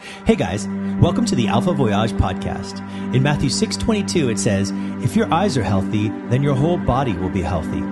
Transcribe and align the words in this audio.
Hey 0.00 0.34
guys, 0.34 0.66
welcome 0.98 1.26
to 1.26 1.34
the 1.34 1.48
Alpha 1.48 1.74
Voyage 1.74 2.12
podcast. 2.12 2.80
In 3.14 3.22
Matthew 3.22 3.50
6:22 3.50 4.30
it 4.30 4.38
says, 4.38 4.72
"If 5.02 5.14
your 5.14 5.30
eyes 5.32 5.58
are 5.58 5.62
healthy, 5.62 6.10
then 6.30 6.42
your 6.42 6.54
whole 6.54 6.78
body 6.78 7.12
will 7.12 7.28
be 7.28 7.42
healthy." 7.42 7.82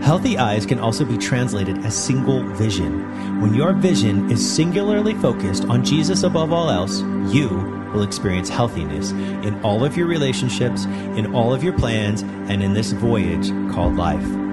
Healthy 0.00 0.38
eyes 0.38 0.64
can 0.64 0.78
also 0.78 1.04
be 1.04 1.18
translated 1.18 1.84
as 1.84 1.94
single 1.94 2.42
vision. 2.54 3.02
When 3.42 3.52
your 3.52 3.74
vision 3.74 4.30
is 4.30 4.40
singularly 4.40 5.12
focused 5.12 5.66
on 5.66 5.84
Jesus 5.84 6.22
above 6.22 6.54
all 6.54 6.70
else, 6.70 7.02
you 7.30 7.48
will 7.92 8.02
experience 8.02 8.48
healthiness 8.48 9.10
in 9.42 9.54
all 9.62 9.84
of 9.84 9.94
your 9.94 10.06
relationships, 10.06 10.86
in 11.16 11.34
all 11.34 11.52
of 11.52 11.62
your 11.62 11.74
plans, 11.74 12.22
and 12.48 12.62
in 12.62 12.72
this 12.72 12.92
voyage 12.92 13.52
called 13.70 13.94
life. 13.94 14.47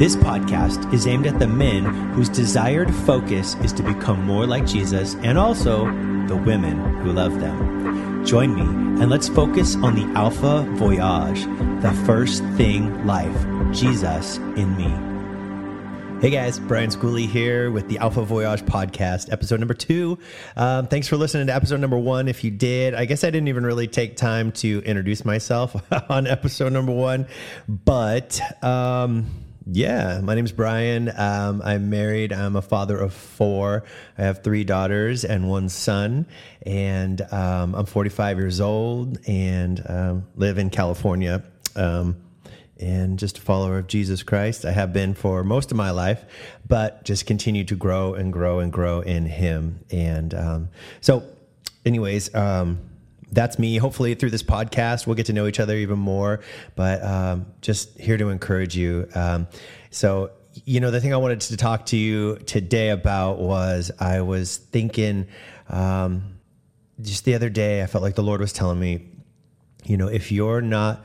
This 0.00 0.16
podcast 0.16 0.94
is 0.94 1.06
aimed 1.06 1.26
at 1.26 1.38
the 1.38 1.46
men 1.46 1.84
whose 2.14 2.30
desired 2.30 2.90
focus 3.04 3.54
is 3.56 3.70
to 3.74 3.82
become 3.82 4.24
more 4.24 4.46
like 4.46 4.64
Jesus 4.64 5.14
and 5.16 5.36
also 5.36 5.84
the 6.26 6.36
women 6.36 6.78
who 7.02 7.12
love 7.12 7.38
them. 7.38 8.24
Join 8.24 8.54
me 8.54 8.62
and 8.62 9.10
let's 9.10 9.28
focus 9.28 9.76
on 9.76 9.96
the 9.96 10.18
Alpha 10.18 10.62
Voyage, 10.76 11.42
the 11.82 11.92
first 12.06 12.42
thing 12.56 13.06
life, 13.06 13.46
Jesus 13.74 14.38
in 14.56 14.74
me. 14.74 14.88
Hey 16.22 16.30
guys, 16.30 16.58
Brian 16.58 16.88
Schooley 16.88 17.28
here 17.28 17.70
with 17.70 17.90
the 17.90 17.98
Alpha 17.98 18.24
Voyage 18.24 18.62
podcast, 18.62 19.30
episode 19.30 19.60
number 19.60 19.74
two. 19.74 20.18
Um, 20.56 20.86
thanks 20.86 21.08
for 21.08 21.18
listening 21.18 21.48
to 21.48 21.54
episode 21.54 21.80
number 21.80 21.98
one. 21.98 22.26
If 22.26 22.42
you 22.42 22.50
did, 22.50 22.94
I 22.94 23.04
guess 23.04 23.22
I 23.22 23.26
didn't 23.26 23.48
even 23.48 23.66
really 23.66 23.86
take 23.86 24.16
time 24.16 24.52
to 24.52 24.82
introduce 24.86 25.26
myself 25.26 25.76
on 26.08 26.26
episode 26.26 26.72
number 26.72 26.92
one, 26.92 27.26
but 27.68 28.40
um, 28.64 29.26
yeah, 29.72 30.20
my 30.22 30.34
name's 30.34 30.52
Brian. 30.52 31.12
Um, 31.16 31.62
I'm 31.64 31.90
married. 31.90 32.32
I'm 32.32 32.56
a 32.56 32.62
father 32.62 32.98
of 32.98 33.14
four. 33.14 33.84
I 34.18 34.22
have 34.22 34.42
three 34.42 34.64
daughters 34.64 35.24
and 35.24 35.48
one 35.48 35.68
son, 35.68 36.26
and 36.62 37.20
um, 37.32 37.74
I'm 37.74 37.86
45 37.86 38.38
years 38.38 38.60
old 38.60 39.18
and 39.28 39.82
um, 39.88 40.26
live 40.34 40.58
in 40.58 40.70
California. 40.70 41.42
Um, 41.76 42.16
and 42.78 43.18
just 43.18 43.38
a 43.38 43.40
follower 43.42 43.78
of 43.78 43.86
Jesus 43.86 44.22
Christ. 44.22 44.64
I 44.64 44.72
have 44.72 44.92
been 44.92 45.12
for 45.12 45.44
most 45.44 45.70
of 45.70 45.76
my 45.76 45.90
life, 45.90 46.24
but 46.66 47.04
just 47.04 47.26
continue 47.26 47.62
to 47.64 47.76
grow 47.76 48.14
and 48.14 48.32
grow 48.32 48.60
and 48.60 48.72
grow 48.72 49.00
in 49.00 49.26
Him. 49.26 49.80
And 49.90 50.32
um, 50.32 50.68
so, 51.02 51.22
anyways, 51.84 52.34
um, 52.34 52.89
that's 53.32 53.58
me. 53.58 53.76
Hopefully, 53.76 54.14
through 54.14 54.30
this 54.30 54.42
podcast, 54.42 55.06
we'll 55.06 55.16
get 55.16 55.26
to 55.26 55.32
know 55.32 55.46
each 55.46 55.60
other 55.60 55.76
even 55.76 55.98
more. 55.98 56.40
But 56.74 57.02
um, 57.04 57.46
just 57.60 57.98
here 57.98 58.16
to 58.16 58.28
encourage 58.28 58.76
you. 58.76 59.08
Um, 59.14 59.46
so, 59.90 60.30
you 60.64 60.80
know, 60.80 60.90
the 60.90 61.00
thing 61.00 61.12
I 61.12 61.16
wanted 61.16 61.40
to 61.42 61.56
talk 61.56 61.86
to 61.86 61.96
you 61.96 62.36
today 62.38 62.90
about 62.90 63.38
was 63.38 63.90
I 63.98 64.20
was 64.20 64.56
thinking 64.56 65.28
um, 65.68 66.38
just 67.00 67.24
the 67.24 67.34
other 67.34 67.48
day, 67.50 67.82
I 67.82 67.86
felt 67.86 68.02
like 68.02 68.14
the 68.14 68.22
Lord 68.22 68.40
was 68.40 68.52
telling 68.52 68.78
me, 68.78 69.06
you 69.84 69.96
know, 69.96 70.08
if 70.08 70.30
you're 70.30 70.60
not 70.60 71.04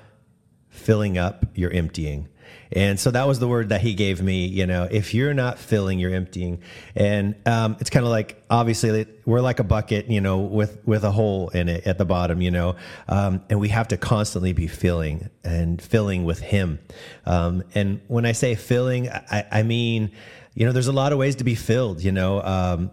filling 0.75 1.17
up, 1.17 1.45
you're 1.55 1.71
emptying. 1.71 2.27
And 2.71 2.99
so 2.99 3.11
that 3.11 3.27
was 3.27 3.39
the 3.39 3.47
word 3.47 3.69
that 3.69 3.81
he 3.81 3.93
gave 3.93 4.21
me. 4.21 4.45
You 4.47 4.65
know, 4.65 4.87
if 4.89 5.13
you're 5.13 5.33
not 5.33 5.59
filling, 5.59 5.99
you're 5.99 6.13
emptying. 6.13 6.61
And 6.95 7.35
um, 7.45 7.77
it's 7.79 7.89
kind 7.89 8.05
of 8.05 8.11
like 8.11 8.43
obviously 8.49 9.07
we're 9.25 9.41
like 9.41 9.59
a 9.59 9.63
bucket, 9.63 10.09
you 10.09 10.21
know, 10.21 10.39
with 10.39 10.79
with 10.85 11.03
a 11.03 11.11
hole 11.11 11.49
in 11.49 11.69
it 11.69 11.85
at 11.87 11.97
the 11.97 12.05
bottom, 12.05 12.41
you 12.41 12.51
know, 12.51 12.75
um, 13.07 13.43
and 13.49 13.59
we 13.59 13.69
have 13.69 13.87
to 13.89 13.97
constantly 13.97 14.53
be 14.53 14.67
filling 14.67 15.29
and 15.43 15.81
filling 15.81 16.25
with 16.25 16.39
Him. 16.39 16.79
Um, 17.25 17.63
and 17.73 18.01
when 18.07 18.25
I 18.25 18.31
say 18.31 18.55
filling, 18.55 19.09
I, 19.09 19.45
I, 19.51 19.63
mean, 19.63 20.11
you 20.53 20.65
know, 20.65 20.71
there's 20.71 20.87
a 20.87 20.93
lot 20.93 21.11
of 21.13 21.17
ways 21.17 21.35
to 21.37 21.43
be 21.43 21.55
filled. 21.55 22.03
You 22.03 22.11
know, 22.11 22.41
um, 22.41 22.91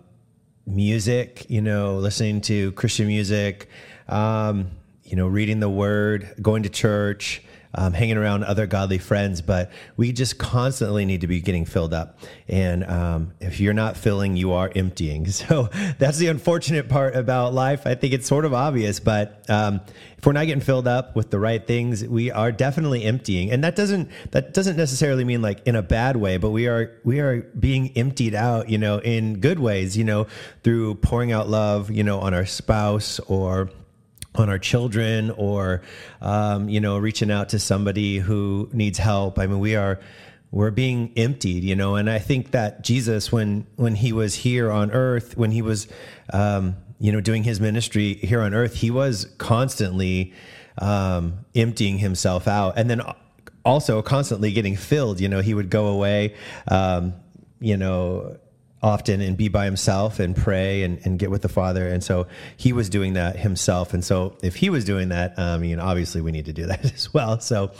music, 0.67 1.47
you 1.49 1.61
know, 1.61 1.97
listening 1.97 2.41
to 2.43 2.73
Christian 2.73 3.07
music, 3.07 3.69
um, 4.09 4.71
you 5.03 5.17
know, 5.17 5.27
reading 5.27 5.61
the 5.61 5.71
Word, 5.71 6.35
going 6.41 6.63
to 6.63 6.69
church 6.69 7.43
um, 7.75 7.93
hanging 7.93 8.17
around 8.17 8.45
other 8.45 8.67
godly 8.67 8.99
friends, 8.99 9.43
but 9.43 9.71
we 9.97 10.13
just 10.13 10.39
constantly 10.39 11.05
need 11.05 11.23
to 11.23 11.27
be 11.27 11.41
getting 11.41 11.65
filled 11.65 11.95
up. 11.95 12.19
And 12.49 12.85
um, 12.85 13.33
if 13.41 13.61
you're 13.61 13.73
not 13.73 13.97
filling, 13.97 14.37
you 14.37 14.53
are 14.53 14.71
emptying. 14.75 15.27
So 15.43 15.71
that's 15.99 16.19
the 16.19 16.29
unfortunate 16.29 16.89
part 16.89 17.17
about 17.17 17.53
life. 17.53 17.87
I 17.87 17.95
think 17.97 18.13
it's 18.13 18.29
sort 18.29 18.45
of 18.45 18.55
obvious, 18.55 19.01
but 19.01 19.45
um, 19.51 19.81
if 20.23 20.27
we're 20.27 20.35
not 20.35 20.47
getting 20.47 20.63
filled 20.63 20.87
up 20.87 21.17
with 21.17 21.31
the 21.31 21.41
right 21.41 21.67
things, 21.67 22.05
we 22.05 22.31
are 22.31 22.53
definitely 22.53 23.03
emptying. 23.03 23.51
And 23.51 23.65
that 23.65 23.75
doesn't 23.75 24.09
that 24.31 24.55
doesn't 24.55 24.77
necessarily 24.77 25.25
mean 25.25 25.43
like 25.43 25.67
in 25.67 25.75
a 25.75 25.83
bad 25.83 26.17
way, 26.17 26.37
but 26.37 26.51
we 26.51 26.69
are 26.69 26.93
we 27.03 27.19
are 27.19 27.43
being 27.59 27.91
emptied 27.97 28.37
out, 28.37 28.69
you 28.69 28.79
know, 28.79 28.99
in 28.99 29.41
good 29.41 29.59
ways, 29.59 29.97
you 29.97 30.05
know, 30.05 30.29
through 30.63 30.95
pouring 30.97 31.33
out 31.33 31.49
love, 31.49 31.91
you 31.91 32.05
know, 32.05 32.21
on 32.21 32.35
our 32.35 32.47
spouse 32.47 33.19
or 33.21 33.69
on 34.35 34.49
our 34.49 34.59
children 34.59 35.31
or 35.33 35.83
um, 36.21 36.69
you 36.69 36.81
know 36.81 36.99
reaching 36.99 37.31
out 37.31 37.51
to 37.51 37.59
somebody 37.59 38.19
who 38.19 38.69
needs 38.73 38.99
help. 38.99 39.39
I 39.39 39.47
mean 39.47 39.61
we 39.61 39.77
are 39.77 40.01
we're 40.51 40.71
being 40.71 41.11
emptied 41.17 41.65
you 41.65 41.75
know 41.75 41.95
and 41.97 42.11
i 42.11 42.19
think 42.19 42.51
that 42.51 42.83
jesus 42.83 43.33
when 43.33 43.67
when 43.77 43.95
he 43.95 44.13
was 44.13 44.35
here 44.35 44.71
on 44.71 44.91
earth 44.91 45.35
when 45.35 45.51
he 45.51 45.63
was 45.63 45.89
um, 46.35 46.77
you 47.01 47.11
know 47.11 47.23
doing 47.23 47.43
his 47.43 47.59
ministry 47.59 48.15
here 48.17 48.43
on 48.43 48.53
earth 48.53 48.75
he 48.75 48.91
was 48.91 49.33
constantly 49.39 50.31
um, 50.79 51.45
emptying 51.55 51.99
himself 51.99 52.49
out. 52.49 52.75
And 52.77 52.89
then 52.89 53.03
also 53.65 54.03
constantly 54.03 54.53
getting 54.53 54.77
filled 54.77 55.21
you 55.21 55.29
know 55.29 55.41
he 55.41 55.55
would 55.55 55.71
go 55.71 55.87
away 55.87 56.35
um, 56.69 57.15
you 57.61 57.77
know 57.77 58.37
often 58.83 59.21
and 59.21 59.37
be 59.37 59.49
by 59.49 59.65
himself 59.65 60.19
and 60.19 60.37
pray 60.37 60.83
and, 60.83 61.01
and 61.05 61.19
get 61.19 61.31
with 61.31 61.43
the 61.43 61.49
Father. 61.49 61.87
And 61.89 62.03
so 62.03 62.27
he 62.57 62.73
was 62.73 62.89
doing 62.89 63.13
that 63.15 63.37
himself. 63.37 63.95
And 63.95 64.05
so 64.05 64.37
if 64.43 64.57
he 64.57 64.71
was 64.71 64.85
doing 64.85 65.11
that, 65.11 65.39
I 65.39 65.59
mean, 65.59 65.79
obviously 65.79 66.21
we 66.21 66.33
need 66.33 66.47
to 66.47 66.53
do 66.53 66.67
that 66.67 66.85
as 66.93 67.13
well. 67.15 67.41
So, 67.41 67.73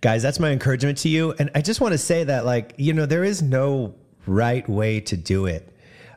guys, 0.00 0.22
that's 0.22 0.40
my 0.40 0.50
encouragement 0.50 0.98
to 0.98 1.08
you. 1.08 1.32
And 1.38 1.50
I 1.54 1.60
just 1.60 1.80
want 1.80 1.92
to 1.92 1.98
say 1.98 2.24
that, 2.24 2.44
like, 2.44 2.74
you 2.76 2.92
know, 2.92 3.06
there 3.06 3.24
is 3.24 3.42
no 3.42 3.94
right 4.26 4.68
way 4.68 5.00
to 5.00 5.16
do 5.16 5.46
it. 5.46 5.72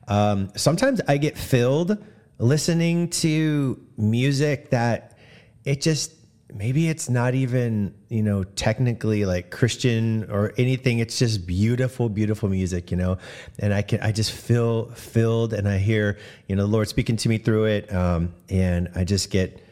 Um, 0.08 0.52
sometimes 0.56 1.02
I 1.08 1.18
get 1.18 1.38
filled 1.38 1.98
listening 2.38 3.10
to 3.10 3.80
music 3.98 4.72
that 4.72 5.18
it 5.64 5.80
just 5.82 6.12
maybe 6.54 6.90
it's 6.90 7.10
not 7.10 7.34
even 7.36 7.94
you 8.10 8.24
know 8.24 8.44
technically 8.44 9.26
like 9.26 9.52
christian 9.52 10.30
or 10.30 10.54
anything. 10.58 11.00
It's 11.00 11.20
just 11.20 11.46
beautiful 11.48 12.10
beautiful 12.10 12.50
music 12.50 12.92
you 12.92 12.98
know? 12.98 13.18
And 13.60 13.74
i 13.74 13.82
can 13.82 14.02
i 14.02 14.12
just 14.12 14.32
feel 14.32 14.90
filled 14.92 15.54
and 15.54 15.68
i 15.68 15.78
hear 15.78 16.18
you 16.48 16.56
know 16.56 16.64
the 16.64 16.72
lord 16.72 16.88
speaking 16.88 17.18
to 17.18 17.30
me 17.30 17.38
through 17.38 17.66
it 17.66 17.94
um, 17.94 18.34
and 18.50 18.90
i 18.96 19.04
just 19.04 19.30
get 19.30 19.66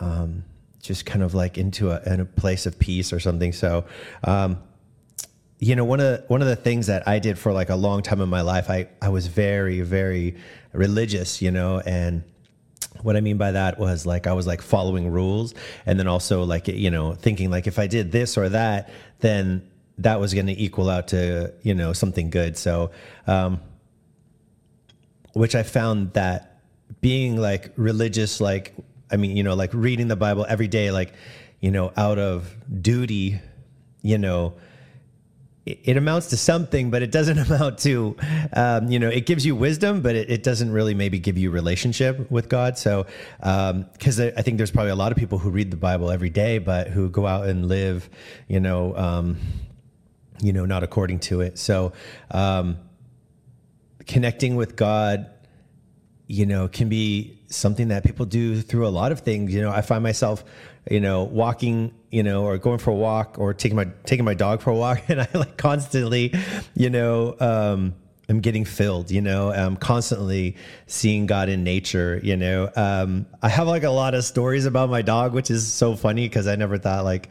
um, 0.00 0.44
just 0.80 1.04
kind 1.04 1.22
of 1.22 1.34
like 1.34 1.58
into 1.58 1.90
a, 1.90 2.00
in 2.12 2.20
a 2.20 2.24
place 2.24 2.66
of 2.66 2.78
peace 2.78 3.12
or 3.12 3.20
something. 3.20 3.52
So 3.52 3.84
um, 4.24 4.58
you 5.58 5.76
know 5.76 5.84
one 5.84 6.00
of 6.00 6.24
one 6.28 6.40
of 6.40 6.48
the 6.48 6.56
things 6.56 6.86
that 6.86 7.06
i 7.06 7.18
did 7.18 7.38
for 7.38 7.52
like 7.52 7.68
a 7.68 7.76
long 7.76 8.00
time 8.02 8.22
in 8.22 8.30
my 8.30 8.40
life 8.40 8.70
i 8.70 8.88
i 9.02 9.10
was 9.10 9.26
very 9.26 9.82
very 9.82 10.34
religious 10.72 11.42
you 11.42 11.50
know? 11.50 11.80
And 11.80 12.24
what 13.02 13.16
I 13.16 13.20
mean 13.20 13.38
by 13.38 13.52
that 13.52 13.78
was 13.78 14.06
like 14.06 14.26
I 14.26 14.32
was 14.32 14.46
like 14.46 14.62
following 14.62 15.10
rules 15.10 15.54
and 15.86 15.98
then 15.98 16.06
also 16.06 16.44
like 16.44 16.68
you 16.68 16.90
know 16.90 17.14
thinking 17.14 17.50
like 17.50 17.66
if 17.66 17.78
I 17.78 17.86
did 17.86 18.12
this 18.12 18.36
or 18.36 18.48
that 18.50 18.90
then 19.20 19.68
that 19.98 20.18
was 20.18 20.32
going 20.32 20.46
to 20.46 20.58
equal 20.58 20.88
out 20.88 21.08
to 21.08 21.52
you 21.62 21.74
know 21.74 21.92
something 21.92 22.30
good. 22.30 22.56
So 22.56 22.90
um 23.26 23.60
which 25.32 25.54
I 25.54 25.62
found 25.62 26.14
that 26.14 26.60
being 27.00 27.36
like 27.36 27.72
religious 27.76 28.40
like 28.40 28.74
I 29.10 29.16
mean 29.16 29.36
you 29.36 29.42
know 29.42 29.54
like 29.54 29.72
reading 29.72 30.08
the 30.08 30.16
Bible 30.16 30.46
every 30.48 30.68
day 30.68 30.90
like 30.90 31.12
you 31.60 31.70
know 31.70 31.92
out 31.96 32.18
of 32.18 32.54
duty 32.82 33.40
you 34.02 34.18
know 34.18 34.54
it 35.66 35.96
amounts 35.96 36.28
to 36.28 36.36
something, 36.36 36.90
but 36.90 37.02
it 37.02 37.10
doesn't 37.10 37.38
amount 37.50 37.78
to, 37.80 38.16
um, 38.54 38.90
you 38.90 38.98
know, 38.98 39.08
it 39.08 39.26
gives 39.26 39.44
you 39.44 39.54
wisdom, 39.54 40.00
but 40.00 40.16
it, 40.16 40.30
it, 40.30 40.42
doesn't 40.42 40.72
really 40.72 40.94
maybe 40.94 41.18
give 41.18 41.36
you 41.36 41.50
relationship 41.50 42.30
with 42.30 42.48
God. 42.48 42.78
So, 42.78 43.06
because 43.38 44.20
um, 44.20 44.32
I 44.36 44.42
think 44.42 44.56
there's 44.56 44.70
probably 44.70 44.90
a 44.90 44.96
lot 44.96 45.12
of 45.12 45.18
people 45.18 45.38
who 45.38 45.50
read 45.50 45.70
the 45.70 45.76
Bible 45.76 46.10
every 46.10 46.30
day, 46.30 46.58
but 46.58 46.88
who 46.88 47.10
go 47.10 47.26
out 47.26 47.46
and 47.46 47.68
live, 47.68 48.08
you 48.48 48.60
know, 48.60 48.96
um, 48.96 49.38
you 50.40 50.52
know, 50.52 50.64
not 50.64 50.82
according 50.82 51.20
to 51.20 51.42
it. 51.42 51.58
So, 51.58 51.92
um, 52.30 52.78
connecting 54.06 54.56
with 54.56 54.76
God, 54.76 55.30
you 56.26 56.46
know, 56.46 56.68
can 56.68 56.88
be 56.88 57.38
something 57.48 57.88
that 57.88 58.04
people 58.04 58.24
do 58.24 58.62
through 58.62 58.86
a 58.86 58.88
lot 58.88 59.12
of 59.12 59.20
things. 59.20 59.52
You 59.52 59.60
know, 59.60 59.70
I 59.70 59.82
find 59.82 60.02
myself 60.02 60.44
you 60.88 61.00
know, 61.00 61.24
walking, 61.24 61.92
you 62.10 62.22
know, 62.22 62.44
or 62.44 62.58
going 62.58 62.78
for 62.78 62.90
a 62.90 62.94
walk 62.94 63.36
or 63.38 63.54
taking 63.54 63.76
my 63.76 63.86
taking 64.04 64.24
my 64.24 64.34
dog 64.34 64.60
for 64.60 64.70
a 64.70 64.74
walk, 64.74 65.02
and 65.08 65.20
I 65.20 65.28
like 65.34 65.56
constantly, 65.56 66.34
you 66.74 66.90
know, 66.90 67.36
um, 67.40 67.94
I'm 68.28 68.40
getting 68.40 68.64
filled. 68.64 69.10
You 69.10 69.20
know, 69.20 69.52
I'm 69.52 69.76
constantly 69.76 70.56
seeing 70.86 71.26
God 71.26 71.48
in 71.48 71.64
nature. 71.64 72.20
You 72.22 72.36
know, 72.36 72.70
um, 72.76 73.26
I 73.42 73.48
have 73.48 73.66
like 73.66 73.82
a 73.82 73.90
lot 73.90 74.14
of 74.14 74.24
stories 74.24 74.66
about 74.66 74.90
my 74.90 75.02
dog, 75.02 75.34
which 75.34 75.50
is 75.50 75.70
so 75.70 75.96
funny 75.96 76.28
because 76.28 76.46
I 76.46 76.56
never 76.56 76.78
thought 76.78 77.04
like 77.04 77.28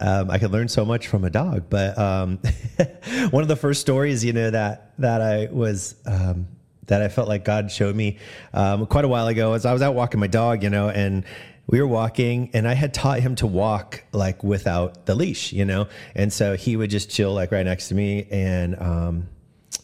um, 0.00 0.30
I 0.30 0.38
could 0.38 0.50
learn 0.50 0.68
so 0.68 0.84
much 0.84 1.08
from 1.08 1.24
a 1.24 1.30
dog. 1.30 1.64
But 1.70 1.98
um, 1.98 2.38
one 3.30 3.42
of 3.42 3.48
the 3.48 3.56
first 3.56 3.80
stories, 3.80 4.24
you 4.24 4.32
know, 4.32 4.50
that 4.50 4.92
that 4.98 5.20
I 5.20 5.48
was 5.52 5.94
um, 6.06 6.48
that 6.86 7.02
I 7.02 7.08
felt 7.08 7.28
like 7.28 7.44
God 7.44 7.70
showed 7.70 7.94
me 7.94 8.18
um, 8.52 8.86
quite 8.86 9.04
a 9.04 9.08
while 9.08 9.28
ago. 9.28 9.52
As 9.54 9.64
I 9.64 9.72
was 9.72 9.82
out 9.82 9.94
walking 9.94 10.20
my 10.20 10.26
dog, 10.26 10.62
you 10.62 10.70
know, 10.70 10.88
and 10.88 11.24
we 11.70 11.80
were 11.80 11.86
walking, 11.86 12.50
and 12.52 12.66
I 12.66 12.74
had 12.74 12.92
taught 12.92 13.20
him 13.20 13.36
to 13.36 13.46
walk 13.46 14.02
like 14.12 14.42
without 14.42 15.06
the 15.06 15.14
leash, 15.14 15.52
you 15.52 15.64
know, 15.64 15.86
and 16.16 16.32
so 16.32 16.56
he 16.56 16.76
would 16.76 16.90
just 16.90 17.10
chill 17.10 17.32
like 17.32 17.52
right 17.52 17.64
next 17.64 17.88
to 17.88 17.94
me, 17.94 18.26
and 18.28 18.76
um, 18.80 19.28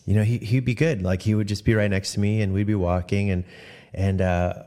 you 0.04 0.14
know, 0.14 0.24
he 0.24 0.38
he'd 0.38 0.64
be 0.64 0.74
good. 0.74 1.02
Like 1.02 1.22
he 1.22 1.36
would 1.36 1.46
just 1.46 1.64
be 1.64 1.74
right 1.74 1.90
next 1.90 2.14
to 2.14 2.20
me, 2.20 2.42
and 2.42 2.52
we'd 2.52 2.66
be 2.66 2.74
walking, 2.74 3.30
and 3.30 3.44
and 3.94 4.20
uh, 4.20 4.64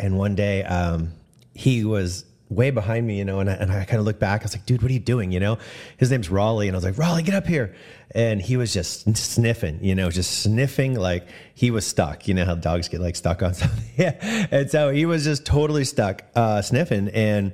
and 0.00 0.16
one 0.16 0.34
day 0.34 0.64
um, 0.64 1.12
he 1.52 1.84
was 1.84 2.24
way 2.54 2.70
behind 2.70 3.06
me, 3.06 3.18
you 3.18 3.24
know, 3.24 3.40
and 3.40 3.50
I, 3.50 3.54
and 3.54 3.70
I 3.70 3.84
kind 3.84 3.98
of 3.98 4.04
looked 4.04 4.20
back. 4.20 4.42
I 4.42 4.44
was 4.44 4.54
like, 4.54 4.66
dude, 4.66 4.82
what 4.82 4.90
are 4.90 4.94
you 4.94 5.00
doing? 5.00 5.32
You 5.32 5.40
know, 5.40 5.58
his 5.96 6.10
name's 6.10 6.30
Raleigh. 6.30 6.68
And 6.68 6.76
I 6.76 6.78
was 6.78 6.84
like, 6.84 6.98
Raleigh, 6.98 7.22
get 7.22 7.34
up 7.34 7.46
here. 7.46 7.74
And 8.14 8.40
he 8.40 8.56
was 8.56 8.72
just 8.72 9.16
sniffing, 9.16 9.82
you 9.82 9.94
know, 9.94 10.10
just 10.10 10.42
sniffing 10.42 10.94
like 10.94 11.26
he 11.54 11.70
was 11.70 11.86
stuck. 11.86 12.28
You 12.28 12.34
know 12.34 12.44
how 12.44 12.54
dogs 12.54 12.88
get 12.88 13.00
like 13.00 13.16
stuck 13.16 13.42
on 13.42 13.54
something? 13.54 13.84
yeah. 13.96 14.46
And 14.50 14.70
so 14.70 14.90
he 14.90 15.06
was 15.06 15.24
just 15.24 15.46
totally 15.46 15.84
stuck, 15.84 16.22
uh, 16.34 16.62
sniffing. 16.62 17.08
And, 17.08 17.52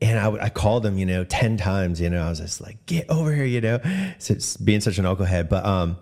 and 0.00 0.18
I, 0.18 0.44
I 0.44 0.48
called 0.48 0.84
him, 0.84 0.98
you 0.98 1.06
know, 1.06 1.24
10 1.24 1.56
times, 1.56 2.00
you 2.00 2.10
know, 2.10 2.24
I 2.24 2.28
was 2.28 2.40
just 2.40 2.60
like, 2.60 2.84
get 2.86 3.08
over 3.08 3.32
here, 3.32 3.44
you 3.44 3.60
know, 3.60 3.80
so 4.18 4.36
being 4.62 4.80
such 4.80 4.98
an 4.98 5.04
knucklehead. 5.04 5.48
But, 5.48 5.64
um, 5.64 5.98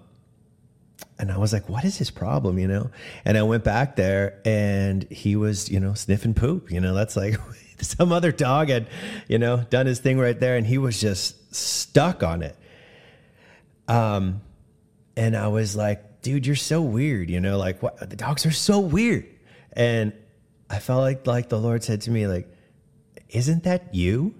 and 1.23 1.31
I 1.31 1.39
was 1.39 1.53
like, 1.53 1.69
what 1.69 1.85
is 1.85 1.97
his 1.99 2.11
problem? 2.11 2.59
You 2.59 2.67
know? 2.67 2.91
And 3.25 3.39
I 3.39 3.45
went 3.45 3.63
back 3.63 3.95
there 3.95 4.41
and 4.45 5.05
he 5.05 5.37
was, 5.37 5.71
you 5.71 5.79
know, 5.79 5.95
sniffing 5.95 6.35
poop. 6.35 6.73
You 6.73 6.81
know, 6.81 6.95
that's 6.95 7.17
like 7.17 7.37
some 7.81 8.11
other 8.11 8.33
dog 8.33 8.71
had, 8.71 8.89
you 9.29 9.39
know, 9.39 9.59
done 9.71 9.87
his 9.87 10.01
thing 10.01 10.19
right 10.19 10.39
there, 10.39 10.57
and 10.57 10.67
he 10.67 10.79
was 10.79 11.01
just 11.01 11.55
stuck 11.55 12.25
on 12.25 12.43
it. 12.43 12.57
Um, 13.87 14.41
and 15.17 15.37
I 15.37 15.47
was 15.47 15.77
like, 15.77 16.23
dude, 16.23 16.45
you're 16.45 16.57
so 16.57 16.83
weird, 16.83 17.31
you 17.31 17.39
know, 17.39 17.57
like 17.57 17.81
what 17.85 17.99
the 18.11 18.17
dogs 18.17 18.45
are 18.45 18.51
so 18.51 18.81
weird. 18.81 19.25
And 19.75 20.13
I 20.69 20.81
felt 20.81 21.03
like 21.03 21.25
like 21.25 21.49
the 21.51 21.59
Lord 21.59 21.85
said 21.85 22.01
to 22.03 22.11
me, 22.11 22.27
like, 22.27 22.53
isn't 23.29 23.63
that 23.63 23.95
you? 23.95 24.35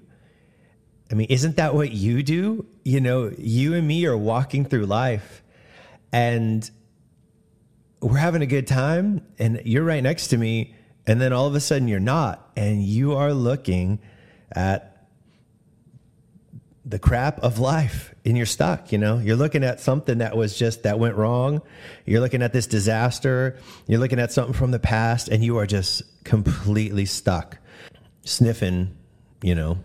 I 1.13 1.15
mean, 1.15 1.29
isn't 1.31 1.59
that 1.59 1.77
what 1.77 1.93
you 1.93 2.25
do? 2.25 2.67
You 2.83 3.01
know, 3.01 3.31
you 3.39 3.75
and 3.75 3.87
me 3.87 4.05
are 4.07 4.19
walking 4.19 4.65
through 4.65 4.87
life 4.87 5.43
and 6.13 6.71
we're 8.01 8.19
having 8.19 8.43
a 8.43 8.47
good 8.47 8.67
time, 8.67 9.27
and 9.39 9.63
you're 9.65 9.85
right 9.85 10.03
next 10.03 10.29
to 10.29 10.39
me 10.39 10.75
and 11.07 11.21
then 11.21 11.33
all 11.33 11.47
of 11.47 11.55
a 11.55 11.61
sudden 11.61 11.89
you're 11.89 12.01
not 12.01 12.51
and 12.57 12.83
you 12.83 13.15
are 13.15 13.33
looking 13.33 13.99
at 14.53 15.07
the 16.85 16.99
crap 16.99 17.39
of 17.41 17.59
life 17.59 18.15
and 18.25 18.37
you're 18.37 18.47
stuck 18.47 18.93
you 18.93 18.99
know? 18.99 19.19
You're 19.19 19.37
looking 19.37 19.65
at 19.65 19.81
something 19.81 20.19
that 20.19 20.37
was 20.37 20.57
just 20.57 20.83
that 20.83 20.99
went 20.99 21.17
wrong. 21.17 21.63
You're 22.07 22.21
looking 22.21 22.43
at 22.43 22.53
this 22.53 22.67
disaster. 22.67 23.59
You're 23.87 24.01
looking 24.01 24.19
at 24.19 24.33
something 24.33 24.55
from 24.55 24.73
the 24.73 24.79
past 24.79 25.29
and 25.29 25.45
you 25.45 25.59
are 25.59 25.67
just 25.67 26.03
completely 26.25 27.07
stuck 27.07 27.59
sniffing 28.25 28.97
you 29.43 29.55
know? 29.55 29.79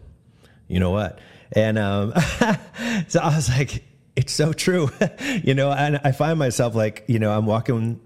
You 0.68 0.80
know 0.80 0.91
what? 0.91 1.19
And 1.53 1.80
um, 1.80 2.13
so 3.07 3.19
i 3.19 3.35
was 3.35 3.50
like 3.50 3.83
it's 4.17 4.33
so 4.33 4.51
true 4.51 4.89
you 5.43 5.53
know 5.53 5.71
and 5.71 6.01
i 6.03 6.11
find 6.11 6.37
myself 6.37 6.75
like 6.75 7.05
you 7.07 7.19
know 7.19 7.31
i'm 7.31 7.45
walking 7.45 7.99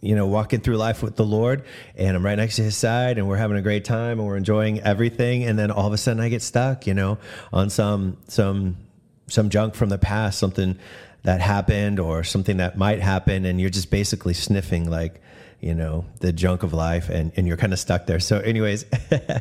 you 0.00 0.14
know, 0.14 0.26
walking 0.26 0.60
through 0.60 0.76
life 0.76 1.02
with 1.02 1.16
the 1.16 1.24
Lord 1.24 1.64
and 1.94 2.16
I'm 2.16 2.24
right 2.24 2.36
next 2.36 2.56
to 2.56 2.62
his 2.62 2.76
side 2.76 3.18
and 3.18 3.28
we're 3.28 3.36
having 3.36 3.56
a 3.56 3.62
great 3.62 3.84
time 3.84 4.18
and 4.18 4.26
we're 4.26 4.36
enjoying 4.36 4.80
everything. 4.80 5.44
And 5.44 5.58
then 5.58 5.70
all 5.70 5.86
of 5.86 5.92
a 5.92 5.98
sudden 5.98 6.22
I 6.22 6.28
get 6.28 6.42
stuck, 6.42 6.86
you 6.86 6.94
know, 6.94 7.18
on 7.52 7.68
some, 7.70 8.16
some, 8.26 8.78
some 9.26 9.50
junk 9.50 9.74
from 9.74 9.90
the 9.90 9.98
past, 9.98 10.38
something 10.38 10.78
that 11.22 11.40
happened 11.42 12.00
or 12.00 12.24
something 12.24 12.56
that 12.58 12.78
might 12.78 13.00
happen. 13.00 13.44
And 13.44 13.60
you're 13.60 13.70
just 13.70 13.90
basically 13.90 14.32
sniffing 14.32 14.90
like, 14.90 15.20
you 15.60 15.74
know, 15.74 16.06
the 16.20 16.32
junk 16.32 16.62
of 16.62 16.72
life 16.72 17.10
and, 17.10 17.32
and 17.36 17.46
you're 17.46 17.58
kind 17.58 17.74
of 17.74 17.78
stuck 17.78 18.06
there. 18.06 18.20
So 18.20 18.38
anyways, 18.38 18.86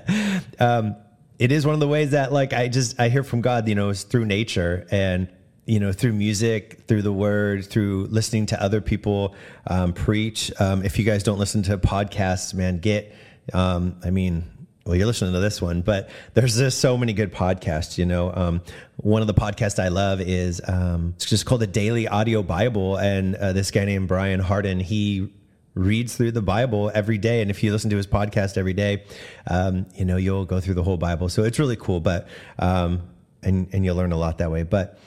um, 0.60 0.98
it 1.38 1.54
is 1.54 1.65
one 1.65 1.74
of 1.74 1.80
the 1.80 1.88
ways 1.88 2.12
that 2.12 2.33
like 2.33 2.51
I 2.51 2.68
just 2.68 3.00
I 3.00 3.07
hear 3.07 3.24
from 3.24 3.39
God, 3.39 3.69
you 3.69 3.75
know, 3.75 3.89
is 3.89 4.04
through 4.04 4.25
nature 4.25 4.86
and 4.92 5.30
you 5.69 5.80
know, 5.80 5.92
through 5.92 6.13
music, 6.13 6.81
through 6.88 7.04
the 7.04 7.13
word, 7.13 7.63
through 7.63 8.07
listening 8.10 8.48
to 8.48 8.60
other 8.60 8.81
people 8.81 9.36
um, 9.68 9.94
preach. 9.94 10.51
Um, 10.60 10.83
if 10.83 10.98
you 10.98 11.06
guys 11.06 11.21
don't 11.21 11.38
listen 11.38 11.62
to 11.63 11.77
podcasts, 11.77 12.56
man, 12.56 12.80
get, 12.80 13.13
um, 13.54 13.95
I 14.04 14.10
mean, 14.10 14.45
well, 14.83 14.95
you're 14.95 15.06
listening 15.06 15.33
to 15.33 15.39
this 15.39 15.62
one, 15.62 15.83
but 15.83 16.10
there's 16.33 16.57
just 16.57 16.80
so 16.80 16.98
many 16.98 17.13
good 17.13 17.31
podcasts. 17.31 18.00
You 18.00 18.07
know, 18.07 18.33
um, 18.33 18.62
one 18.98 19.21
of 19.21 19.27
the 19.27 19.36
podcasts 19.36 19.77
I 19.77 19.89
love 19.89 20.21
is 20.21 20.60
um, 20.68 21.13
it's 21.18 21.27
just 21.27 21.45
called 21.45 21.62
the 21.62 21.68
Daily 21.68 22.07
Audio 22.07 22.42
Bible, 22.42 22.98
and 22.98 23.36
uh, 23.36 23.54
this 23.54 23.69
guy 23.69 23.86
named 23.86 24.07
Brian 24.07 24.39
Hardin 24.39 24.80
he 24.80 25.31
reads 25.75 26.15
through 26.15 26.31
the 26.31 26.42
Bible 26.42 26.89
every 26.95 27.19
day, 27.19 27.44
and 27.44 27.51
if 27.51 27.62
you 27.62 27.72
listen 27.72 27.92
to 27.92 27.98
his 27.98 28.07
podcast 28.07 28.57
every 28.57 28.74
day, 28.74 29.04
um, 29.45 29.86
you 29.94 30.06
know 30.06 30.18
you'll 30.18 30.45
go 30.45 30.60
through 30.60 30.74
the 30.74 30.83
whole 30.83 30.98
Bible. 30.98 31.30
So 31.30 31.44
it's 31.44 31.60
really 31.60 31.77
cool, 31.77 32.00
but 32.00 32.27
and 32.57 33.69
and 33.72 33.86
you'll 33.86 33.95
learn 33.95 34.12
a 34.12 34.18
lot 34.18 34.39
that 34.39 34.50
way. 34.50 34.63
But 34.63 34.98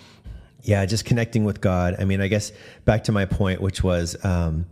yeah, 0.62 0.84
just 0.86 1.04
connecting 1.04 1.44
with 1.44 1.60
God. 1.60 1.96
I 1.98 2.04
mean, 2.04 2.20
I 2.20 2.28
guess 2.28 2.52
back 2.84 3.04
to 3.04 3.12
my 3.12 3.24
point, 3.24 3.60
which 3.60 3.82
was, 3.82 4.16
um, 4.24 4.66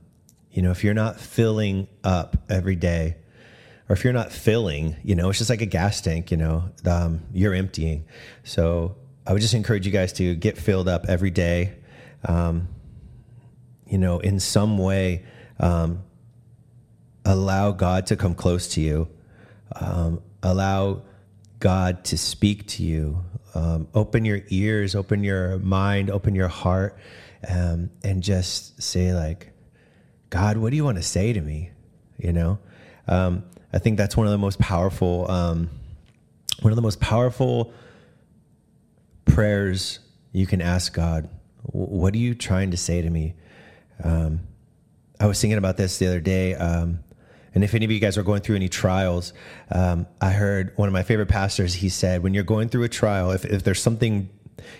you 0.52 0.62
know, 0.62 0.70
if 0.70 0.84
you're 0.84 0.94
not 0.94 1.18
filling 1.18 1.88
up 2.04 2.36
every 2.48 2.76
day, 2.76 3.16
or 3.88 3.94
if 3.94 4.04
you're 4.04 4.12
not 4.12 4.30
filling, 4.30 4.96
you 5.02 5.16
know, 5.16 5.30
it's 5.30 5.38
just 5.38 5.50
like 5.50 5.62
a 5.62 5.66
gas 5.66 6.00
tank, 6.00 6.30
you 6.30 6.36
know, 6.36 6.70
um, 6.86 7.22
you're 7.32 7.54
emptying. 7.54 8.04
So 8.44 8.96
I 9.26 9.32
would 9.32 9.42
just 9.42 9.54
encourage 9.54 9.84
you 9.84 9.92
guys 9.92 10.12
to 10.14 10.36
get 10.36 10.56
filled 10.56 10.88
up 10.88 11.06
every 11.08 11.30
day. 11.30 11.74
Um, 12.24 12.68
you 13.86 13.98
know, 13.98 14.20
in 14.20 14.38
some 14.38 14.78
way, 14.78 15.24
um, 15.58 16.04
allow 17.24 17.72
God 17.72 18.06
to 18.06 18.16
come 18.16 18.34
close 18.34 18.68
to 18.74 18.80
you. 18.80 19.08
Um, 19.74 20.22
allow 20.42 21.02
God 21.58 22.04
to 22.04 22.16
speak 22.16 22.66
to 22.68 22.84
you. 22.84 23.24
Um, 23.54 23.88
open 23.94 24.24
your 24.24 24.42
ears, 24.48 24.94
open 24.94 25.24
your 25.24 25.58
mind, 25.58 26.10
open 26.10 26.34
your 26.34 26.48
heart, 26.48 26.96
um, 27.48 27.90
and 28.04 28.22
just 28.22 28.80
say 28.82 29.12
like, 29.12 29.52
God, 30.30 30.56
what 30.56 30.70
do 30.70 30.76
you 30.76 30.84
want 30.84 30.98
to 30.98 31.02
say 31.02 31.32
to 31.32 31.40
me? 31.40 31.70
You 32.18 32.32
know, 32.32 32.58
um, 33.08 33.44
I 33.72 33.78
think 33.78 33.96
that's 33.96 34.16
one 34.16 34.26
of 34.26 34.30
the 34.30 34.38
most 34.38 34.58
powerful, 34.58 35.30
um, 35.30 35.70
one 36.60 36.72
of 36.72 36.76
the 36.76 36.82
most 36.82 37.00
powerful 37.00 37.72
prayers 39.24 40.00
you 40.32 40.46
can 40.46 40.60
ask 40.60 40.92
God. 40.92 41.28
What 41.62 42.14
are 42.14 42.18
you 42.18 42.34
trying 42.34 42.70
to 42.70 42.76
say 42.76 43.02
to 43.02 43.10
me? 43.10 43.34
Um, 44.02 44.40
I 45.18 45.26
was 45.26 45.40
thinking 45.40 45.58
about 45.58 45.76
this 45.76 45.98
the 45.98 46.06
other 46.06 46.20
day. 46.20 46.54
Um, 46.54 47.00
and 47.54 47.64
if 47.64 47.74
any 47.74 47.84
of 47.84 47.90
you 47.90 47.98
guys 47.98 48.16
are 48.16 48.22
going 48.22 48.42
through 48.42 48.56
any 48.56 48.68
trials, 48.68 49.32
um, 49.72 50.06
I 50.20 50.30
heard 50.30 50.72
one 50.76 50.88
of 50.88 50.92
my 50.92 51.02
favorite 51.02 51.28
pastors, 51.28 51.74
he 51.74 51.88
said, 51.88 52.22
when 52.22 52.34
you're 52.34 52.44
going 52.44 52.68
through 52.68 52.84
a 52.84 52.88
trial, 52.88 53.32
if, 53.32 53.44
if 53.44 53.64
there's 53.64 53.82
something, 53.82 54.28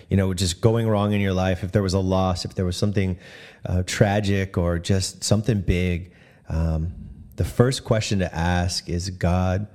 you 0.09 0.17
know, 0.17 0.33
just 0.33 0.61
going 0.61 0.87
wrong 0.87 1.11
in 1.13 1.21
your 1.21 1.33
life, 1.33 1.63
if 1.63 1.71
there 1.71 1.83
was 1.83 1.93
a 1.93 1.99
loss, 1.99 2.45
if 2.45 2.55
there 2.55 2.65
was 2.65 2.77
something 2.77 3.17
uh, 3.65 3.83
tragic 3.85 4.57
or 4.57 4.79
just 4.79 5.23
something 5.23 5.61
big, 5.61 6.13
um, 6.47 6.93
the 7.35 7.45
first 7.45 7.83
question 7.83 8.19
to 8.19 8.33
ask 8.33 8.87
is, 8.87 9.09
God, 9.09 9.67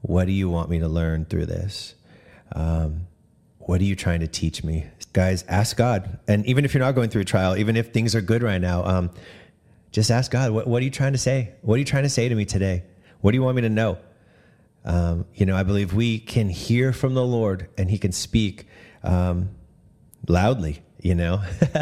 what 0.00 0.24
do 0.24 0.32
you 0.32 0.48
want 0.48 0.70
me 0.70 0.78
to 0.80 0.88
learn 0.88 1.26
through 1.26 1.46
this? 1.46 1.94
Um, 2.52 3.06
what 3.58 3.80
are 3.80 3.84
you 3.84 3.94
trying 3.94 4.20
to 4.20 4.26
teach 4.26 4.64
me? 4.64 4.86
Guys, 5.12 5.44
ask 5.48 5.76
God. 5.76 6.18
And 6.26 6.46
even 6.46 6.64
if 6.64 6.72
you're 6.72 6.82
not 6.82 6.94
going 6.94 7.10
through 7.10 7.22
a 7.22 7.26
trial, 7.26 7.56
even 7.56 7.76
if 7.76 7.92
things 7.92 8.14
are 8.14 8.20
good 8.20 8.42
right 8.42 8.60
now, 8.60 8.84
um, 8.84 9.10
just 9.92 10.10
ask 10.10 10.30
God, 10.30 10.52
what, 10.52 10.66
what, 10.66 10.80
are 10.80 10.84
you 10.84 10.90
trying 10.90 11.12
to 11.12 11.18
say? 11.18 11.52
What 11.62 11.74
are 11.74 11.78
you 11.78 11.84
trying 11.84 12.04
to 12.04 12.10
say 12.10 12.28
to 12.28 12.34
me 12.34 12.44
today? 12.44 12.84
What 13.20 13.32
do 13.32 13.36
you 13.36 13.42
want 13.42 13.56
me 13.56 13.62
to 13.62 13.68
know? 13.68 13.98
Um, 14.84 15.26
you 15.34 15.46
know, 15.46 15.56
I 15.56 15.62
believe 15.62 15.92
we 15.92 16.18
can 16.18 16.48
hear 16.48 16.92
from 16.92 17.14
the 17.14 17.24
Lord 17.24 17.68
and 17.76 17.90
He 17.90 17.98
can 17.98 18.12
speak 18.12 18.66
um, 19.02 19.50
loudly, 20.28 20.82
you 21.00 21.14
know, 21.14 21.42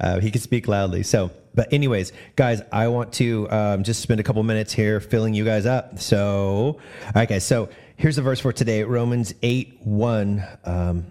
uh, 0.00 0.20
He 0.20 0.30
can 0.30 0.40
speak 0.40 0.66
loudly. 0.66 1.02
So, 1.02 1.30
but, 1.54 1.72
anyways, 1.72 2.12
guys, 2.34 2.62
I 2.72 2.88
want 2.88 3.12
to 3.14 3.48
um, 3.50 3.84
just 3.84 4.00
spend 4.00 4.18
a 4.20 4.24
couple 4.24 4.42
minutes 4.42 4.72
here 4.72 4.98
filling 4.98 5.34
you 5.34 5.44
guys 5.44 5.66
up. 5.66 6.00
So, 6.00 6.80
all 7.06 7.12
right, 7.14 7.28
guys, 7.28 7.44
so 7.44 7.68
here's 7.96 8.16
the 8.16 8.22
verse 8.22 8.40
for 8.40 8.52
today 8.52 8.82
Romans 8.82 9.34
8 9.42 9.80
1. 9.82 10.44
Um, 10.64 11.06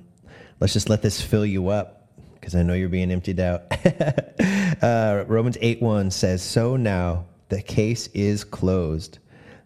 let's 0.60 0.74
just 0.74 0.90
let 0.90 1.02
this 1.02 1.22
fill 1.22 1.46
you 1.46 1.70
up 1.70 2.10
because 2.34 2.56
I 2.56 2.64
know 2.64 2.74
you're 2.74 2.90
being 2.90 3.12
emptied 3.12 3.40
out. 3.40 3.64
uh, 4.82 5.26
Romans 5.28 5.58
8 5.62 5.82
1 5.82 6.12
says, 6.12 6.42
So 6.42 6.76
now 6.76 7.26
the 7.50 7.62
case 7.62 8.08
is 8.08 8.44
closed. 8.44 9.20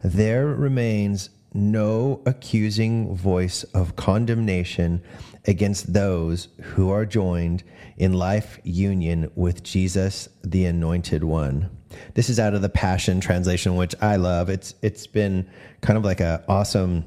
There 0.03 0.47
remains 0.47 1.29
no 1.53 2.21
accusing 2.25 3.15
voice 3.15 3.63
of 3.63 3.95
condemnation 3.95 5.01
against 5.45 5.93
those 5.93 6.49
who 6.61 6.91
are 6.91 7.05
joined 7.05 7.63
in 7.97 8.13
life 8.13 8.59
union 8.63 9.31
with 9.35 9.63
Jesus, 9.63 10.29
the 10.43 10.65
Anointed 10.65 11.23
One. 11.23 11.69
This 12.13 12.29
is 12.29 12.39
out 12.39 12.53
of 12.53 12.61
the 12.61 12.69
Passion 12.69 13.19
Translation, 13.19 13.75
which 13.75 13.95
I 14.01 14.17
love. 14.17 14.49
It's 14.49 14.75
it's 14.81 15.07
been 15.07 15.49
kind 15.81 15.97
of 15.97 16.03
like 16.03 16.19
an 16.19 16.41
awesome 16.47 17.05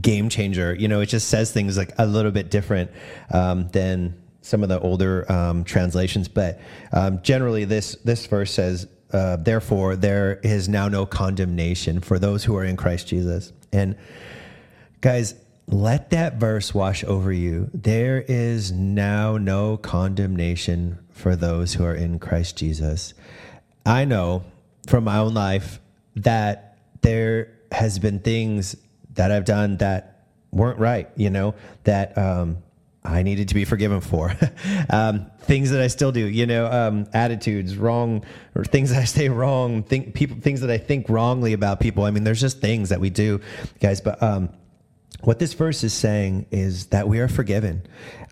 game 0.00 0.28
changer. 0.28 0.74
You 0.74 0.88
know, 0.88 1.00
it 1.00 1.06
just 1.06 1.28
says 1.28 1.52
things 1.52 1.78
like 1.78 1.92
a 1.98 2.06
little 2.06 2.32
bit 2.32 2.50
different 2.50 2.90
um, 3.30 3.68
than 3.68 4.20
some 4.44 4.62
of 4.62 4.68
the 4.68 4.78
older 4.80 5.30
um, 5.32 5.64
translations, 5.64 6.28
but 6.28 6.60
um, 6.92 7.20
generally 7.22 7.64
this 7.64 7.96
this 8.04 8.26
verse 8.26 8.52
says, 8.52 8.86
uh, 9.12 9.36
therefore, 9.36 9.96
there 9.96 10.40
is 10.42 10.68
now 10.68 10.88
no 10.88 11.06
condemnation 11.06 12.00
for 12.00 12.18
those 12.18 12.44
who 12.44 12.56
are 12.56 12.64
in 12.64 12.76
Christ 12.76 13.08
Jesus. 13.08 13.52
And 13.72 13.96
guys, 15.00 15.34
let 15.66 16.10
that 16.10 16.34
verse 16.34 16.74
wash 16.74 17.04
over 17.04 17.32
you. 17.32 17.70
There 17.72 18.20
is 18.26 18.70
now 18.72 19.38
no 19.38 19.76
condemnation 19.76 20.98
for 21.10 21.36
those 21.36 21.74
who 21.74 21.84
are 21.84 21.94
in 21.94 22.18
Christ 22.18 22.56
Jesus. 22.58 23.14
I 23.86 24.04
know 24.04 24.44
from 24.88 25.04
my 25.04 25.18
own 25.18 25.32
life 25.32 25.80
that 26.16 26.76
there 27.00 27.52
has 27.72 27.98
been 27.98 28.18
things 28.18 28.76
that 29.14 29.30
I've 29.30 29.44
done 29.44 29.78
that 29.78 30.26
weren't 30.50 30.78
right, 30.78 31.08
you 31.16 31.30
know, 31.30 31.54
that 31.84 32.18
um, 32.18 32.58
I 33.04 33.22
needed 33.22 33.48
to 33.48 33.54
be 33.54 33.64
forgiven 33.66 34.00
for. 34.00 34.34
um, 34.90 35.30
things 35.40 35.70
that 35.70 35.80
I 35.82 35.88
still 35.88 36.10
do, 36.10 36.26
you 36.26 36.46
know, 36.46 36.66
um, 36.66 37.06
attitudes, 37.12 37.76
wrong, 37.76 38.24
or 38.54 38.64
things 38.64 38.90
that 38.90 39.02
I 39.02 39.04
say 39.04 39.28
wrong, 39.28 39.82
think 39.82 40.14
people, 40.14 40.38
things 40.40 40.62
that 40.62 40.70
I 40.70 40.78
think 40.78 41.10
wrongly 41.10 41.52
about 41.52 41.80
people. 41.80 42.04
I 42.04 42.10
mean, 42.10 42.24
there's 42.24 42.40
just 42.40 42.60
things 42.60 42.88
that 42.88 43.00
we 43.00 43.10
do, 43.10 43.42
guys. 43.80 44.00
But 44.00 44.22
um, 44.22 44.48
what 45.20 45.38
this 45.38 45.52
verse 45.52 45.84
is 45.84 45.92
saying 45.92 46.46
is 46.50 46.86
that 46.86 47.06
we 47.06 47.20
are 47.20 47.28
forgiven, 47.28 47.86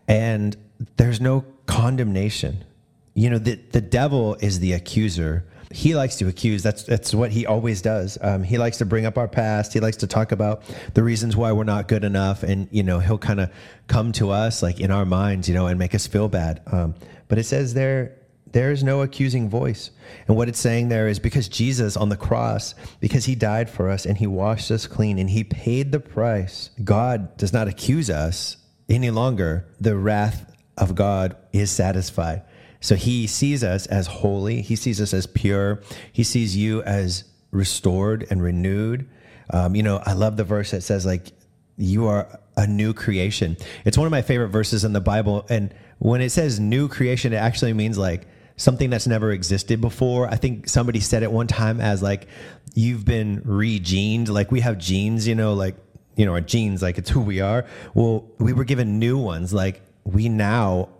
and 0.08 0.56
there's 0.96 1.20
no 1.20 1.44
condemnation. 1.66 2.64
You 3.12 3.28
know, 3.28 3.38
the 3.38 3.56
the 3.56 3.82
devil 3.82 4.36
is 4.40 4.60
the 4.60 4.72
accuser 4.72 5.44
he 5.72 5.94
likes 5.94 6.16
to 6.16 6.28
accuse. 6.28 6.62
That's 6.62 6.82
that's 6.84 7.14
what 7.14 7.30
he 7.30 7.46
always 7.46 7.82
does. 7.82 8.18
Um, 8.20 8.42
he 8.42 8.58
likes 8.58 8.78
to 8.78 8.84
bring 8.84 9.06
up 9.06 9.18
our 9.18 9.28
past. 9.28 9.72
He 9.72 9.80
likes 9.80 9.98
to 9.98 10.06
talk 10.06 10.32
about 10.32 10.62
the 10.94 11.02
reasons 11.02 11.36
why 11.36 11.52
we're 11.52 11.64
not 11.64 11.88
good 11.88 12.04
enough, 12.04 12.42
and 12.42 12.68
you 12.70 12.82
know 12.82 12.98
he'll 12.98 13.18
kind 13.18 13.40
of 13.40 13.50
come 13.86 14.12
to 14.12 14.30
us 14.30 14.62
like 14.62 14.80
in 14.80 14.90
our 14.90 15.04
minds, 15.04 15.48
you 15.48 15.54
know, 15.54 15.66
and 15.66 15.78
make 15.78 15.94
us 15.94 16.06
feel 16.06 16.28
bad. 16.28 16.62
Um, 16.70 16.94
but 17.28 17.38
it 17.38 17.44
says 17.44 17.74
there 17.74 18.16
there 18.52 18.70
is 18.70 18.84
no 18.84 19.02
accusing 19.02 19.48
voice. 19.48 19.90
And 20.28 20.36
what 20.36 20.48
it's 20.48 20.58
saying 20.58 20.88
there 20.88 21.08
is 21.08 21.18
because 21.18 21.48
Jesus 21.48 21.96
on 21.96 22.10
the 22.10 22.16
cross, 22.16 22.74
because 23.00 23.24
he 23.24 23.34
died 23.34 23.68
for 23.68 23.88
us 23.88 24.06
and 24.06 24.16
he 24.16 24.26
washed 24.26 24.70
us 24.70 24.86
clean 24.86 25.18
and 25.18 25.30
he 25.30 25.42
paid 25.42 25.90
the 25.90 26.00
price, 26.00 26.70
God 26.84 27.36
does 27.36 27.52
not 27.52 27.68
accuse 27.68 28.10
us 28.10 28.58
any 28.88 29.10
longer. 29.10 29.66
The 29.80 29.96
wrath 29.96 30.54
of 30.76 30.94
God 30.94 31.36
is 31.52 31.70
satisfied. 31.70 32.42
So 32.82 32.94
he 32.94 33.26
sees 33.26 33.64
us 33.64 33.86
as 33.86 34.06
holy. 34.06 34.60
He 34.60 34.76
sees 34.76 35.00
us 35.00 35.14
as 35.14 35.26
pure. 35.26 35.80
He 36.12 36.24
sees 36.24 36.54
you 36.54 36.82
as 36.82 37.24
restored 37.50 38.26
and 38.28 38.42
renewed. 38.42 39.08
Um, 39.50 39.74
you 39.74 39.82
know, 39.82 40.02
I 40.04 40.12
love 40.12 40.36
the 40.36 40.44
verse 40.44 40.72
that 40.72 40.82
says, 40.82 41.06
like, 41.06 41.32
you 41.78 42.06
are 42.08 42.40
a 42.56 42.66
new 42.66 42.92
creation. 42.92 43.56
It's 43.84 43.96
one 43.96 44.06
of 44.06 44.10
my 44.10 44.22
favorite 44.22 44.48
verses 44.48 44.84
in 44.84 44.92
the 44.92 45.00
Bible. 45.00 45.46
And 45.48 45.74
when 45.98 46.20
it 46.20 46.30
says 46.30 46.60
new 46.60 46.88
creation, 46.88 47.32
it 47.32 47.36
actually 47.36 47.72
means 47.72 47.96
like 47.96 48.26
something 48.56 48.90
that's 48.90 49.06
never 49.06 49.32
existed 49.32 49.80
before. 49.80 50.28
I 50.28 50.36
think 50.36 50.68
somebody 50.68 51.00
said 51.00 51.22
it 51.22 51.32
one 51.32 51.46
time 51.46 51.80
as 51.80 52.02
like, 52.02 52.28
you've 52.74 53.04
been 53.04 53.40
regened. 53.42 54.28
Like 54.28 54.50
we 54.50 54.60
have 54.60 54.76
genes, 54.78 55.26
you 55.26 55.34
know, 55.34 55.54
like, 55.54 55.76
you 56.16 56.26
know, 56.26 56.32
our 56.32 56.40
genes, 56.40 56.82
like 56.82 56.98
it's 56.98 57.08
who 57.08 57.20
we 57.20 57.40
are. 57.40 57.64
Well, 57.94 58.28
we 58.38 58.52
were 58.52 58.64
given 58.64 58.98
new 58.98 59.16
ones. 59.16 59.54
Like 59.54 59.80
we 60.04 60.28
now 60.28 60.90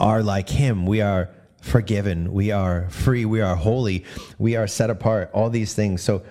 are 0.00 0.22
like 0.22 0.48
him. 0.48 0.86
We 0.86 1.00
are 1.00 1.30
forgiven. 1.60 2.32
We 2.32 2.50
are 2.50 2.88
free. 2.90 3.24
We 3.24 3.40
are 3.40 3.54
holy. 3.54 4.04
We 4.38 4.56
are 4.56 4.66
set 4.66 4.90
apart. 4.90 5.30
All 5.32 5.50
these 5.50 5.74
things. 5.74 6.02
So, 6.02 6.22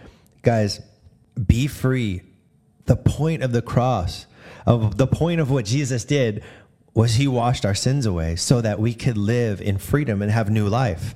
guys, 0.41 0.81
be 1.47 1.67
free. 1.67 2.21
The 2.85 2.95
point 2.95 3.43
of 3.43 3.51
the 3.51 3.61
cross, 3.61 4.25
of 4.65 4.97
the 4.97 5.07
point 5.07 5.39
of 5.39 5.51
what 5.51 5.65
Jesus 5.65 6.03
did 6.03 6.43
was 6.93 7.15
he 7.15 7.27
washed 7.27 7.65
our 7.65 7.75
sins 7.75 8.05
away 8.05 8.35
so 8.35 8.61
that 8.61 8.79
we 8.79 8.93
could 8.93 9.17
live 9.17 9.61
in 9.61 9.77
freedom 9.77 10.21
and 10.21 10.31
have 10.31 10.49
new 10.49 10.67
life. 10.67 11.13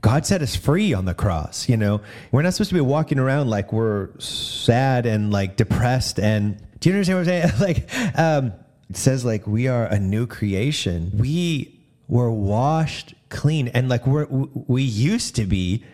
God 0.00 0.26
set 0.26 0.42
us 0.42 0.56
free 0.56 0.92
on 0.92 1.04
the 1.04 1.14
cross. 1.14 1.68
You 1.68 1.76
know, 1.76 2.00
we're 2.32 2.42
not 2.42 2.54
supposed 2.54 2.70
to 2.70 2.74
be 2.74 2.80
walking 2.80 3.20
around 3.20 3.48
like 3.48 3.72
we're 3.72 4.18
sad 4.18 5.06
and 5.06 5.30
like 5.30 5.56
depressed. 5.56 6.18
And 6.18 6.60
do 6.80 6.90
you 6.90 6.96
understand 6.96 7.18
what 7.20 7.28
I'm 7.28 7.50
saying? 7.50 7.60
like, 7.60 8.18
um, 8.18 8.52
it 8.90 8.96
says 8.96 9.24
like 9.24 9.46
we 9.46 9.68
are 9.68 9.86
a 9.86 10.00
new 10.00 10.26
creation. 10.26 11.12
We 11.14 11.81
we're 12.08 12.30
washed 12.30 13.14
clean. 13.28 13.68
And 13.68 13.88
like 13.88 14.06
we're 14.06 14.26
we 14.26 14.82
used 14.82 15.36
to 15.36 15.46
be 15.46 15.84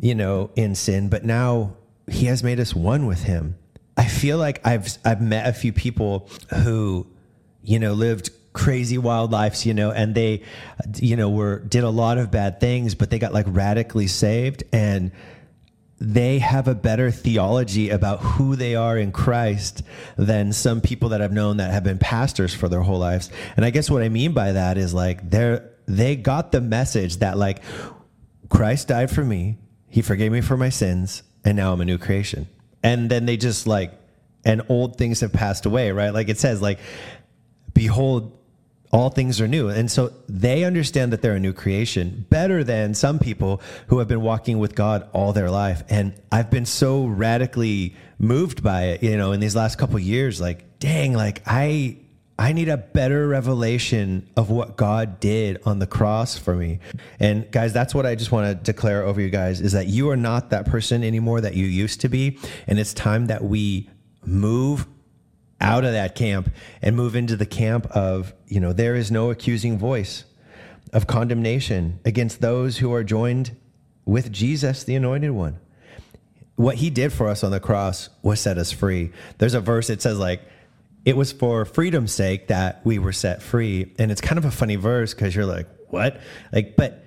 you 0.00 0.14
know 0.14 0.50
in 0.54 0.76
sin 0.76 1.08
but 1.08 1.24
now 1.24 1.74
he 2.08 2.26
has 2.26 2.42
made 2.42 2.60
us 2.60 2.74
one 2.74 3.06
with 3.06 3.24
him. 3.24 3.56
I 3.96 4.06
feel 4.06 4.38
like 4.38 4.64
i've 4.66 4.96
i've 5.04 5.20
met 5.20 5.48
a 5.48 5.52
few 5.52 5.72
people 5.72 6.28
who 6.62 7.06
you 7.62 7.78
know 7.78 7.94
lived 7.94 8.30
crazy 8.52 8.96
wild 8.96 9.30
lives 9.30 9.66
you 9.66 9.74
know 9.74 9.90
and 9.90 10.14
they 10.14 10.42
you 10.96 11.16
know 11.16 11.28
were 11.28 11.60
did 11.60 11.84
a 11.84 11.90
lot 11.90 12.18
of 12.18 12.30
bad 12.30 12.60
things 12.60 12.94
but 12.94 13.10
they 13.10 13.18
got 13.18 13.32
like 13.32 13.46
radically 13.48 14.06
saved. 14.06 14.64
And 14.72 15.10
they 16.00 16.38
have 16.38 16.68
a 16.68 16.74
better 16.74 17.10
theology 17.10 17.90
about 17.90 18.20
who 18.20 18.54
they 18.54 18.76
are 18.76 18.96
in 18.96 19.10
Christ 19.10 19.82
than 20.16 20.52
some 20.52 20.80
people 20.80 21.08
that 21.08 21.20
I've 21.20 21.32
known 21.32 21.56
that 21.56 21.72
have 21.72 21.82
been 21.82 21.98
pastors 21.98 22.54
for 22.54 22.68
their 22.68 22.82
whole 22.82 22.98
lives. 22.98 23.30
And 23.56 23.64
I 23.64 23.70
guess 23.70 23.90
what 23.90 24.02
I 24.02 24.08
mean 24.08 24.32
by 24.32 24.52
that 24.52 24.78
is 24.78 24.94
like 24.94 25.28
they're 25.28 25.70
they 25.86 26.16
got 26.16 26.52
the 26.52 26.60
message 26.60 27.16
that 27.16 27.36
like 27.36 27.62
Christ 28.48 28.88
died 28.88 29.10
for 29.10 29.24
me, 29.24 29.58
he 29.88 30.02
forgave 30.02 30.30
me 30.30 30.40
for 30.40 30.56
my 30.56 30.68
sins, 30.68 31.22
and 31.44 31.56
now 31.56 31.72
I'm 31.72 31.80
a 31.80 31.84
new 31.84 31.98
creation. 31.98 32.46
And 32.82 33.10
then 33.10 33.26
they 33.26 33.36
just 33.36 33.66
like 33.66 33.92
and 34.44 34.62
old 34.68 34.96
things 34.96 35.20
have 35.20 35.32
passed 35.32 35.66
away, 35.66 35.90
right? 35.90 36.10
Like 36.10 36.28
it 36.28 36.38
says 36.38 36.62
like 36.62 36.78
behold 37.74 38.37
all 38.90 39.10
things 39.10 39.40
are 39.40 39.48
new. 39.48 39.68
And 39.68 39.90
so 39.90 40.12
they 40.28 40.64
understand 40.64 41.12
that 41.12 41.22
they're 41.22 41.34
a 41.34 41.40
new 41.40 41.52
creation 41.52 42.26
better 42.30 42.64
than 42.64 42.94
some 42.94 43.18
people 43.18 43.60
who 43.88 43.98
have 43.98 44.08
been 44.08 44.22
walking 44.22 44.58
with 44.58 44.74
God 44.74 45.08
all 45.12 45.32
their 45.32 45.50
life. 45.50 45.82
And 45.88 46.14
I've 46.32 46.50
been 46.50 46.66
so 46.66 47.04
radically 47.04 47.94
moved 48.18 48.62
by 48.62 48.84
it, 48.84 49.02
you 49.02 49.16
know, 49.16 49.32
in 49.32 49.40
these 49.40 49.54
last 49.54 49.76
couple 49.76 49.98
years, 49.98 50.40
like, 50.40 50.78
dang, 50.78 51.12
like 51.12 51.42
I, 51.46 51.98
I 52.38 52.52
need 52.52 52.68
a 52.68 52.76
better 52.76 53.28
revelation 53.28 54.28
of 54.36 54.48
what 54.48 54.76
God 54.76 55.20
did 55.20 55.60
on 55.66 55.80
the 55.80 55.86
cross 55.86 56.38
for 56.38 56.54
me. 56.54 56.78
And 57.18 57.50
guys, 57.50 57.72
that's 57.72 57.94
what 57.94 58.06
I 58.06 58.14
just 58.14 58.32
want 58.32 58.46
to 58.46 58.54
declare 58.72 59.02
over 59.02 59.20
you 59.20 59.28
guys 59.28 59.60
is 59.60 59.72
that 59.72 59.88
you 59.88 60.08
are 60.10 60.16
not 60.16 60.50
that 60.50 60.66
person 60.66 61.04
anymore 61.04 61.40
that 61.40 61.54
you 61.54 61.66
used 61.66 62.00
to 62.02 62.08
be. 62.08 62.38
And 62.66 62.78
it's 62.78 62.94
time 62.94 63.26
that 63.26 63.44
we 63.44 63.90
move 64.24 64.86
out 65.60 65.84
of 65.84 65.92
that 65.92 66.14
camp 66.14 66.50
and 66.82 66.96
move 66.96 67.16
into 67.16 67.36
the 67.36 67.46
camp 67.46 67.86
of, 67.88 68.32
you 68.46 68.60
know, 68.60 68.72
there 68.72 68.94
is 68.94 69.10
no 69.10 69.30
accusing 69.30 69.78
voice 69.78 70.24
of 70.92 71.06
condemnation 71.06 72.00
against 72.04 72.40
those 72.40 72.78
who 72.78 72.92
are 72.92 73.04
joined 73.04 73.56
with 74.04 74.32
Jesus, 74.32 74.84
the 74.84 74.94
anointed 74.94 75.32
one. 75.32 75.58
What 76.56 76.76
he 76.76 76.90
did 76.90 77.12
for 77.12 77.28
us 77.28 77.44
on 77.44 77.50
the 77.50 77.60
cross 77.60 78.08
was 78.22 78.40
set 78.40 78.58
us 78.58 78.72
free. 78.72 79.12
There's 79.38 79.54
a 79.54 79.60
verse 79.60 79.88
that 79.88 80.02
says, 80.02 80.18
like, 80.18 80.42
it 81.04 81.16
was 81.16 81.32
for 81.32 81.64
freedom's 81.64 82.12
sake 82.12 82.48
that 82.48 82.80
we 82.84 82.98
were 82.98 83.12
set 83.12 83.42
free. 83.42 83.94
And 83.98 84.10
it's 84.10 84.20
kind 84.20 84.38
of 84.38 84.44
a 84.44 84.50
funny 84.50 84.76
verse 84.76 85.14
because 85.14 85.34
you're 85.34 85.46
like, 85.46 85.68
what? 85.88 86.20
Like, 86.52 86.76
but 86.76 87.04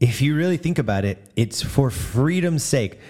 if 0.00 0.22
you 0.22 0.36
really 0.36 0.56
think 0.56 0.78
about 0.78 1.04
it, 1.04 1.18
it's 1.36 1.62
for 1.62 1.90
freedom's 1.90 2.62
sake. 2.62 3.00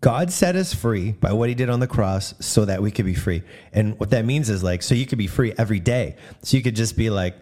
God 0.00 0.32
set 0.32 0.56
us 0.56 0.72
free 0.72 1.12
by 1.12 1.32
what 1.32 1.50
he 1.50 1.54
did 1.54 1.68
on 1.68 1.80
the 1.80 1.86
cross 1.86 2.32
so 2.40 2.64
that 2.64 2.80
we 2.80 2.90
could 2.90 3.04
be 3.04 3.14
free. 3.14 3.42
And 3.72 3.98
what 4.00 4.10
that 4.10 4.24
means 4.24 4.48
is 4.48 4.62
like, 4.62 4.82
so 4.82 4.94
you 4.94 5.04
could 5.04 5.18
be 5.18 5.26
free 5.26 5.52
every 5.58 5.80
day. 5.80 6.16
So 6.42 6.56
you 6.56 6.62
could 6.62 6.76
just 6.76 6.96
be 6.96 7.10
like, 7.10 7.36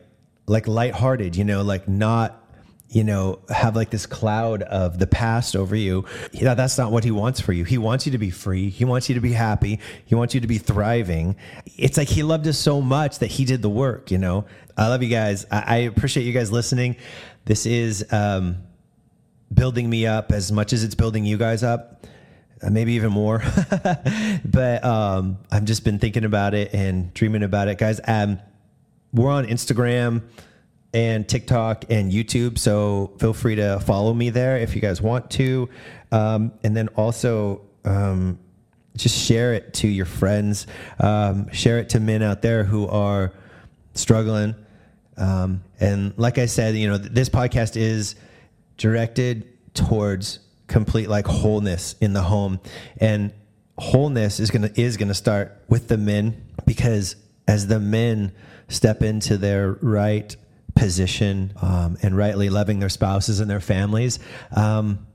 like 0.46 0.66
lighthearted, 0.66 1.36
you 1.36 1.44
know, 1.44 1.62
like 1.62 1.86
not, 1.86 2.44
you 2.88 3.04
know, 3.04 3.40
have 3.50 3.76
like 3.76 3.90
this 3.90 4.06
cloud 4.06 4.62
of 4.62 4.98
the 4.98 5.06
past 5.06 5.54
over 5.54 5.76
you. 5.76 6.06
That's 6.32 6.78
not 6.78 6.90
what 6.90 7.04
he 7.04 7.10
wants 7.10 7.38
for 7.38 7.52
you. 7.52 7.64
He 7.64 7.78
wants 7.78 8.06
you 8.06 8.12
to 8.12 8.18
be 8.18 8.30
free. 8.30 8.70
He 8.70 8.84
wants 8.84 9.08
you 9.08 9.14
to 9.14 9.20
be 9.20 9.32
happy. 9.32 9.78
He 10.06 10.14
wants 10.14 10.34
you 10.34 10.40
to 10.40 10.46
be 10.46 10.58
thriving. 10.58 11.36
It's 11.76 11.96
like 11.98 12.08
he 12.08 12.22
loved 12.22 12.48
us 12.48 12.58
so 12.58 12.80
much 12.80 13.18
that 13.18 13.26
he 13.26 13.44
did 13.44 13.62
the 13.62 13.68
work, 13.68 14.10
you 14.10 14.18
know. 14.18 14.46
I 14.76 14.88
love 14.88 15.02
you 15.02 15.10
guys. 15.10 15.46
I, 15.50 15.64
I 15.66 15.76
appreciate 15.76 16.24
you 16.24 16.32
guys 16.32 16.50
listening. 16.50 16.96
This 17.44 17.66
is 17.66 18.10
um, 18.10 18.56
building 19.52 19.88
me 19.88 20.06
up 20.06 20.32
as 20.32 20.50
much 20.50 20.72
as 20.72 20.82
it's 20.82 20.94
building 20.94 21.24
you 21.24 21.36
guys 21.36 21.62
up. 21.62 22.06
Uh, 22.62 22.70
maybe 22.70 22.94
even 22.94 23.12
more. 23.12 23.42
but 24.44 24.84
um, 24.84 25.38
I've 25.50 25.64
just 25.64 25.84
been 25.84 25.98
thinking 25.98 26.24
about 26.24 26.54
it 26.54 26.74
and 26.74 27.12
dreaming 27.14 27.42
about 27.42 27.68
it, 27.68 27.78
guys. 27.78 28.00
Um, 28.06 28.40
we're 29.12 29.30
on 29.30 29.46
Instagram 29.46 30.22
and 30.92 31.28
TikTok 31.28 31.84
and 31.90 32.10
YouTube, 32.10 32.58
so 32.58 33.12
feel 33.18 33.32
free 33.32 33.56
to 33.56 33.78
follow 33.80 34.12
me 34.12 34.30
there 34.30 34.56
if 34.56 34.74
you 34.74 34.80
guys 34.80 35.00
want 35.00 35.30
to. 35.32 35.68
Um, 36.10 36.52
and 36.64 36.76
then 36.76 36.88
also 36.88 37.62
um, 37.84 38.38
just 38.96 39.16
share 39.16 39.54
it 39.54 39.74
to 39.74 39.88
your 39.88 40.06
friends. 40.06 40.66
Um, 40.98 41.50
share 41.52 41.78
it 41.78 41.90
to 41.90 42.00
men 42.00 42.22
out 42.22 42.42
there 42.42 42.64
who 42.64 42.88
are 42.88 43.32
struggling. 43.94 44.54
Um, 45.16 45.62
and 45.80 46.14
like 46.16 46.38
I 46.38 46.46
said, 46.46 46.76
you 46.76 46.88
know, 46.88 46.98
this 46.98 47.28
podcast 47.28 47.76
is 47.76 48.14
directed 48.76 49.74
towards 49.74 50.40
complete 50.68 51.08
like 51.08 51.26
wholeness 51.26 51.94
in 52.00 52.12
the 52.12 52.22
home 52.22 52.60
and 52.98 53.32
wholeness 53.78 54.38
is 54.38 54.50
going 54.50 54.62
to 54.62 54.80
is 54.80 54.96
going 54.96 55.08
to 55.08 55.14
start 55.14 55.62
with 55.68 55.88
the 55.88 55.96
men 55.96 56.46
because 56.66 57.16
as 57.46 57.66
the 57.66 57.80
men 57.80 58.32
step 58.68 59.02
into 59.02 59.36
their 59.38 59.72
right 59.80 60.36
position 60.74 61.52
um, 61.60 61.96
and 62.02 62.16
rightly 62.16 62.50
loving 62.50 62.78
their 62.78 62.88
spouses 62.88 63.40
and 63.40 63.50
their 63.50 63.60
families, 63.60 64.18
um, 64.54 65.06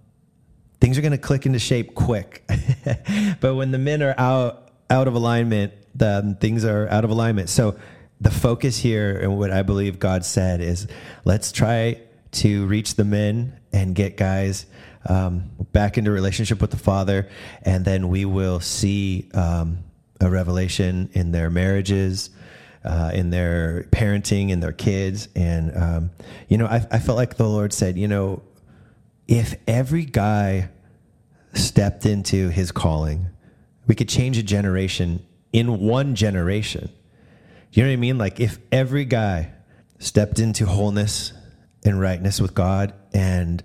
things 0.81 0.97
are 0.97 1.01
going 1.01 1.11
to 1.11 1.17
click 1.17 1.45
into 1.45 1.59
shape 1.59 1.95
quick. 1.95 2.43
but 3.39 3.55
when 3.55 3.71
the 3.71 3.77
men 3.77 4.01
are 4.01 4.15
out 4.17 4.71
out 4.89 5.07
of 5.07 5.13
alignment, 5.15 5.73
the 5.95 6.37
things 6.39 6.65
are 6.65 6.87
out 6.89 7.03
of 7.03 7.09
alignment. 7.09 7.49
So 7.49 7.77
the 8.19 8.31
focus 8.31 8.77
here 8.77 9.17
and 9.17 9.37
what 9.37 9.51
I 9.51 9.63
believe 9.63 9.99
God 9.99 10.25
said 10.25 10.61
is 10.61 10.87
let's 11.25 11.51
try 11.51 12.01
to 12.31 12.65
reach 12.65 12.95
the 12.95 13.05
men 13.05 13.59
and 13.71 13.95
get 13.95 14.17
guys 14.17 14.65
um, 15.07 15.49
back 15.71 15.97
into 15.97 16.11
relationship 16.11 16.61
with 16.61 16.71
the 16.71 16.77
Father, 16.77 17.29
and 17.63 17.85
then 17.85 18.09
we 18.09 18.25
will 18.25 18.59
see 18.59 19.29
um, 19.33 19.79
a 20.21 20.29
revelation 20.29 21.09
in 21.13 21.31
their 21.31 21.49
marriages, 21.49 22.29
uh, 22.83 23.11
in 23.13 23.29
their 23.29 23.87
parenting, 23.91 24.49
in 24.49 24.59
their 24.59 24.71
kids. 24.71 25.27
And, 25.35 25.75
um, 25.75 26.11
you 26.47 26.57
know, 26.57 26.65
I, 26.65 26.85
I 26.91 26.99
felt 26.99 27.17
like 27.17 27.37
the 27.37 27.47
Lord 27.47 27.73
said, 27.73 27.97
you 27.97 28.07
know, 28.07 28.41
if 29.27 29.55
every 29.67 30.05
guy 30.05 30.69
stepped 31.53 32.05
into 32.05 32.49
his 32.49 32.71
calling, 32.71 33.27
we 33.87 33.95
could 33.95 34.09
change 34.09 34.37
a 34.37 34.43
generation 34.43 35.25
in 35.51 35.79
one 35.79 36.15
generation. 36.15 36.89
You 37.71 37.83
know 37.83 37.89
what 37.89 37.93
I 37.93 37.97
mean? 37.97 38.17
Like 38.17 38.39
if 38.39 38.59
every 38.71 39.05
guy 39.05 39.51
stepped 39.99 40.39
into 40.39 40.65
wholeness 40.65 41.33
and 41.85 41.99
rightness 41.99 42.39
with 42.41 42.53
God 42.53 42.93
and 43.13 43.63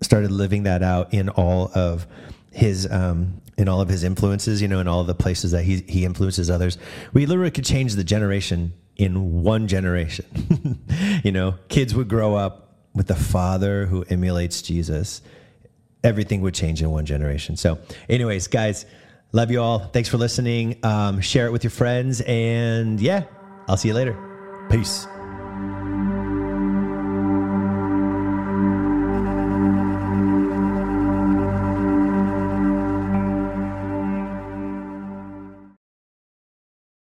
started 0.00 0.30
living 0.30 0.64
that 0.64 0.82
out 0.82 1.12
in 1.14 1.28
all 1.28 1.70
of 1.74 2.06
his 2.52 2.90
um, 2.90 3.40
in 3.58 3.68
all 3.68 3.80
of 3.80 3.88
his 3.88 4.02
influences, 4.02 4.60
you 4.60 4.68
know, 4.68 4.80
in 4.80 4.88
all 4.88 5.04
the 5.04 5.14
places 5.14 5.52
that 5.52 5.64
he 5.64 5.78
he 5.88 6.04
influences 6.04 6.50
others, 6.50 6.78
we 7.12 7.26
literally 7.26 7.50
could 7.50 7.64
change 7.64 7.94
the 7.94 8.04
generation 8.04 8.72
in 8.96 9.42
one 9.42 9.68
generation. 9.68 10.80
you 11.24 11.32
know, 11.32 11.54
kids 11.68 11.94
would 11.94 12.08
grow 12.08 12.34
up 12.34 12.74
with 12.94 13.10
a 13.10 13.14
father 13.14 13.86
who 13.86 14.04
emulates 14.08 14.62
Jesus. 14.62 15.20
Everything 16.02 16.40
would 16.40 16.54
change 16.54 16.82
in 16.82 16.90
one 16.90 17.04
generation. 17.04 17.56
So, 17.56 17.78
anyways, 18.08 18.48
guys, 18.48 18.86
love 19.32 19.50
you 19.50 19.60
all. 19.60 19.80
Thanks 19.80 20.08
for 20.08 20.18
listening. 20.18 20.78
Um, 20.82 21.20
share 21.20 21.46
it 21.46 21.52
with 21.52 21.64
your 21.64 21.70
friends, 21.70 22.20
and 22.22 23.00
yeah, 23.00 23.24
I'll 23.68 23.76
see 23.76 23.88
you 23.88 23.94
later. 23.94 24.16
Peace. 24.70 25.06